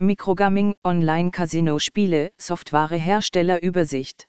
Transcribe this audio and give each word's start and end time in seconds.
Microgaming 0.00 0.76
Online-Casino-Spiele 0.84 2.30
Softwarehersteller 2.38 3.60
Übersicht 3.60 4.28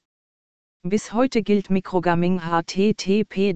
bis 0.82 1.14
heute 1.14 1.44
gilt 1.44 1.70
Microgaming 1.70 2.42
http 2.42 3.54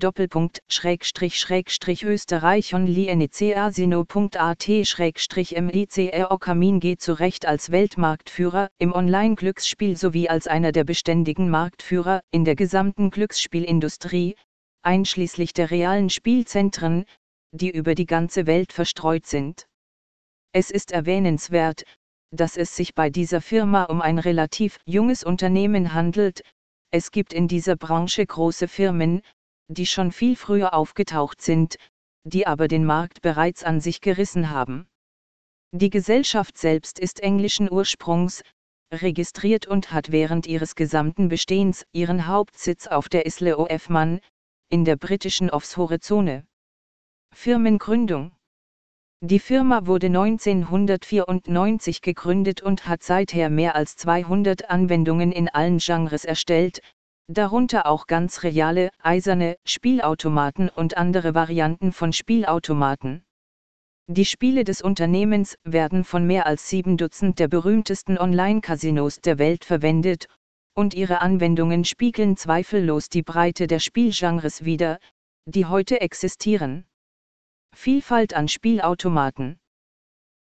österreich 2.04 2.76
onlinecasino.at 2.76 4.68
micer 5.62 6.80
geht 6.80 7.02
zu 7.02 7.20
Recht 7.20 7.46
als 7.48 7.72
Weltmarktführer 7.72 8.70
im 8.78 8.94
Online-Glücksspiel 8.94 9.98
sowie 9.98 10.30
als 10.30 10.46
einer 10.46 10.72
der 10.72 10.84
beständigen 10.84 11.50
Marktführer 11.50 12.22
in 12.30 12.46
der 12.46 12.56
gesamten 12.56 13.10
Glücksspielindustrie, 13.10 14.36
einschließlich 14.84 15.54
der 15.54 15.72
realen 15.72 16.12
Spielzentren, 16.12 17.06
die 17.52 17.72
über 17.72 17.96
die 17.96 18.06
ganze 18.06 18.46
Welt 18.46 18.72
verstreut 18.72 19.26
sind. 19.26 19.66
Es 20.56 20.70
ist 20.70 20.92
erwähnenswert, 20.92 21.84
dass 22.34 22.58
es 22.58 22.76
sich 22.76 22.96
bei 22.96 23.12
dieser 23.12 23.42
Firma 23.42 23.84
um 23.84 24.02
ein 24.02 24.18
relativ 24.18 24.80
junges 24.86 25.24
Unternehmen 25.24 25.94
handelt, 25.94 26.42
es 26.92 27.12
gibt 27.12 27.32
in 27.32 27.48
dieser 27.48 27.76
Branche 27.76 28.26
große 28.26 28.68
Firmen, 28.68 29.22
die 29.68 29.86
schon 29.86 30.12
viel 30.12 30.36
früher 30.36 30.74
aufgetaucht 30.74 31.42
sind, 31.42 31.78
die 32.24 32.48
aber 32.48 32.68
den 32.68 32.86
Markt 32.86 33.22
bereits 33.22 33.64
an 33.64 33.80
sich 33.82 34.02
gerissen 34.02 34.50
haben. 34.50 34.88
Die 35.72 35.92
Gesellschaft 35.92 36.58
selbst 36.58 36.98
ist 36.98 37.20
englischen 37.20 37.72
Ursprungs, 37.72 38.42
registriert 38.92 39.68
und 39.68 39.92
hat 39.92 40.12
während 40.12 40.48
ihres 40.48 40.76
gesamten 40.76 41.28
Bestehens 41.28 41.86
ihren 41.92 42.28
Hauptsitz 42.28 42.88
auf 42.88 43.10
der 43.10 43.26
Isle 43.28 43.58
of 43.58 43.90
Man, 43.90 44.20
in 44.70 44.86
der 44.86 44.96
britischen 44.96 45.52
Offshore-Zone. 45.52 46.46
Firmengründung 47.34 48.32
die 49.26 49.40
Firma 49.40 49.86
wurde 49.86 50.08
1994 50.08 52.02
gegründet 52.02 52.62
und 52.62 52.90
hat 52.90 53.04
seither 53.04 53.50
mehr 53.50 53.74
als 53.74 53.96
200 53.96 54.70
Anwendungen 54.70 55.32
in 55.32 55.48
allen 55.48 55.78
Genres 55.78 56.26
erstellt, 56.26 56.82
darunter 57.30 57.86
auch 57.86 58.08
ganz 58.08 58.44
reale, 58.44 58.90
eiserne 59.02 59.56
Spielautomaten 59.64 60.68
und 60.68 60.98
andere 60.98 61.34
Varianten 61.34 61.94
von 61.94 62.12
Spielautomaten. 62.12 63.24
Die 64.08 64.26
Spiele 64.26 64.66
des 64.66 64.82
Unternehmens 64.82 65.56
werden 65.64 66.04
von 66.04 66.28
mehr 66.28 66.46
als 66.46 66.68
sieben 66.68 66.98
Dutzend 66.98 67.40
der 67.40 67.48
berühmtesten 67.48 68.18
Online-Casinos 68.18 69.22
der 69.22 69.40
Welt 69.40 69.64
verwendet, 69.64 70.28
und 70.74 70.94
ihre 70.94 71.22
Anwendungen 71.22 71.86
spiegeln 71.86 72.36
zweifellos 72.36 73.08
die 73.08 73.24
Breite 73.24 73.68
der 73.68 73.80
Spielgenres 73.80 74.66
wider, 74.66 75.00
die 75.46 75.66
heute 75.66 76.02
existieren. 76.02 76.84
Vielfalt 77.74 78.34
an 78.34 78.48
Spielautomaten. 78.48 79.60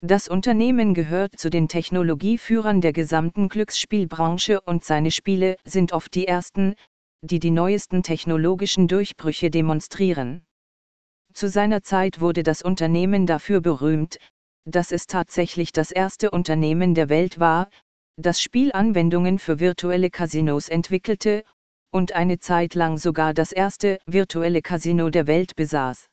Das 0.01 0.29
Unternehmen 0.29 0.95
gehört 0.95 1.39
zu 1.39 1.49
den 1.49 1.69
Technologieführern 1.69 2.81
der 2.81 2.93
gesamten 2.93 3.49
Glücksspielbranche 3.49 4.61
und 4.61 4.85
seine 4.85 5.11
Spiele 5.11 5.57
sind 5.65 5.93
oft 5.93 6.15
die 6.15 6.27
ersten, 6.27 6.75
die 7.23 7.39
die 7.39 7.51
neuesten 7.51 8.03
technologischen 8.03 8.89
Durchbrüche 8.89 9.51
demonstrieren. 9.51 10.45
Zu 11.33 11.49
seiner 11.49 11.83
Zeit 11.83 12.21
wurde 12.21 12.43
das 12.43 12.63
Unternehmen 12.63 13.27
dafür 13.27 13.61
berühmt, 13.61 14.19
dass 14.65 14.93
es 14.93 15.07
tatsächlich 15.07 15.73
das 15.73 15.91
erste 15.91 16.31
Unternehmen 16.31 16.95
der 16.95 17.09
Welt 17.09 17.39
war, 17.39 17.69
das 18.17 18.43
Spielanwendungen 18.43 19.39
für 19.39 19.59
virtuelle 19.59 20.11
Casinos 20.11 20.69
entwickelte, 20.69 21.45
und 21.91 22.13
eine 22.13 22.39
Zeit 22.39 22.75
lang 22.75 22.99
sogar 22.99 23.35
das 23.35 23.53
erste 23.53 23.99
virtuelle 24.07 24.63
Casino 24.63 25.11
der 25.11 25.27
Welt 25.27 25.57
besaß. 25.57 26.09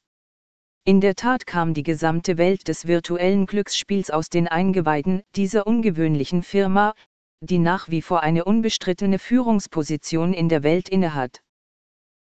In 0.89 1.01
der 1.01 1.13
Tat 1.13 1.45
kam 1.45 1.75
die 1.75 1.83
gesamte 1.83 2.39
Welt 2.39 2.67
des 2.67 2.87
virtuellen 2.87 3.45
Glücksspiels 3.45 4.09
aus 4.09 4.31
den 4.31 4.47
Eingeweiden 4.47 5.21
dieser 5.35 5.67
ungewöhnlichen 5.67 6.41
Firma, 6.41 6.95
die 7.41 7.59
nach 7.59 7.89
wie 7.89 8.01
vor 8.01 8.23
eine 8.23 8.43
unbestrittene 8.43 9.19
Führungsposition 9.19 10.33
in 10.33 10.49
der 10.49 10.63
Welt 10.63 10.89
innehat. 10.89 11.43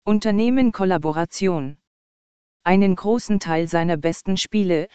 Unternehmen 0.03 0.73
Kollaboration 0.73 1.77
Einen 2.65 2.97
großen 2.97 3.39
Teil 3.39 3.69
seiner 3.69 3.95
besten 3.95 4.35
Spiele, 4.35 4.89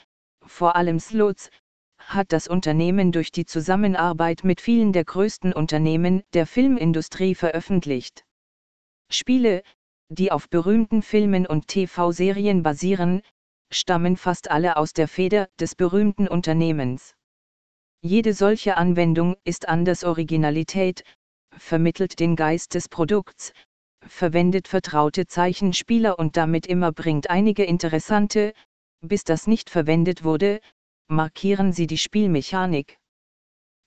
vor 0.45 0.77
allem 0.77 1.01
Slots, 1.01 1.49
hat 1.97 2.31
das 2.35 2.49
Unternehmen 2.49 3.11
durch 3.11 3.33
die 3.33 3.47
Zusammenarbeit 3.47 4.45
mit 4.45 4.61
vielen 4.61 4.93
der 4.93 5.07
größten 5.07 5.55
Unternehmen 5.55 6.25
der 6.35 6.47
Filmindustrie 6.47 7.35
veröffentlicht. 7.35 8.27
Spiele, 9.11 9.63
die 10.11 10.31
auf 10.31 10.51
berühmten 10.51 11.01
Filmen 11.01 11.47
und 11.47 11.69
TV-Serien 11.69 12.63
basieren, 12.63 13.23
stammen 13.75 14.17
fast 14.17 14.51
alle 14.51 14.77
aus 14.77 14.93
der 14.93 15.09
Feder 15.09 15.49
des 15.59 15.75
berühmten 15.75 16.29
Unternehmens. 16.29 17.15
Jede 18.01 18.35
solche 18.35 18.77
Anwendung 18.77 19.37
ist 19.45 19.69
anders 19.69 20.05
Originalität, 20.05 21.05
vermittelt 21.57 22.19
den 22.19 22.37
Geist 22.37 22.75
des 22.75 22.89
Produkts, 22.89 23.53
verwendet 24.07 24.69
vertraute 24.69 25.27
Zeichenspieler 25.27 26.19
und 26.19 26.37
damit 26.37 26.67
immer 26.67 26.93
bringt 26.93 27.31
einige 27.31 27.65
interessante, 27.65 28.53
bis 29.01 29.25
das 29.25 29.47
nicht 29.47 29.71
verwendet 29.71 30.25
wurde, 30.25 30.61
markieren 31.09 31.73
sie 31.73 31.87
die 31.87 31.99
Spielmechanik. 31.99 32.99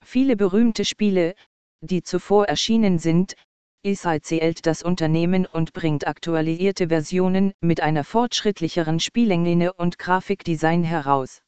Viele 0.04 0.36
berühmte 0.36 0.84
Spiele, 0.84 1.34
die 1.80 2.02
zuvor 2.02 2.46
erschienen 2.46 2.98
sind, 2.98 3.34
ESI 3.82 4.20
zählt 4.20 4.66
das 4.66 4.82
Unternehmen 4.82 5.46
und 5.46 5.72
bringt 5.72 6.06
aktualisierte 6.06 6.88
Versionen 6.88 7.52
mit 7.60 7.80
einer 7.80 8.04
fortschrittlicheren 8.04 9.00
Spielengline 9.00 9.72
und 9.72 9.98
Grafikdesign 9.98 10.82
heraus. 10.82 11.42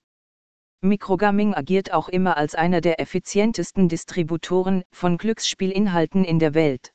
Microgaming 0.81 1.55
agiert 1.55 1.93
auch 1.93 2.09
immer 2.09 2.37
als 2.37 2.55
einer 2.55 2.81
der 2.81 3.01
effizientesten 3.01 3.89
Distributoren 3.89 4.85
von 4.93 5.19
Glücksspielinhalten 5.19 6.25
in 6.25 6.39
der 6.39 6.55
Welt. 6.55 6.93